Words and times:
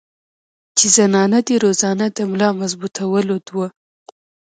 چې 0.77 0.85
زنانه 0.97 1.39
دې 1.47 1.55
روزانه 1.63 2.05
د 2.15 2.17
ملا 2.29 2.49
مضبوطولو 2.59 3.35
دوه 3.47 3.67